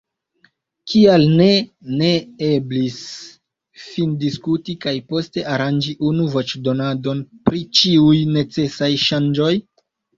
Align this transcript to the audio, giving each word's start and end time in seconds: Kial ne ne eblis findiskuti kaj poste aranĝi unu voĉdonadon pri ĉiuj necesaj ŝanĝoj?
Kial 0.93 1.25
ne 1.41 1.49
ne 1.99 2.09
eblis 2.47 2.97
findiskuti 3.83 4.77
kaj 4.87 4.97
poste 5.13 5.47
aranĝi 5.59 5.97
unu 6.11 6.29
voĉdonadon 6.39 7.25
pri 7.47 7.67
ĉiuj 7.83 8.21
necesaj 8.37 8.95
ŝanĝoj? 9.09 9.57